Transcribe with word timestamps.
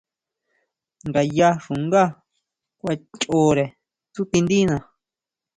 Ngayá 1.09 1.47
xungá 1.65 2.03
kuan 2.79 2.99
choʼre 3.21 3.65
tsútindina. 4.13 4.77